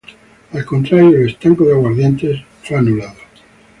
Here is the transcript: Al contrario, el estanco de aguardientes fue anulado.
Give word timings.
Al 0.53 0.65
contrario, 0.65 1.11
el 1.15 1.27
estanco 1.29 1.63
de 1.63 1.73
aguardientes 1.73 2.39
fue 2.63 2.75
anulado. 2.77 3.19